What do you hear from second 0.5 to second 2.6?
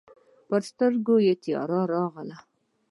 سترګو يې تياره راغله.